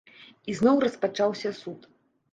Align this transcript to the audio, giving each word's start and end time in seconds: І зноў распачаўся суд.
І 0.53 0.55
зноў 0.61 0.81
распачаўся 0.85 1.55
суд. 1.63 1.89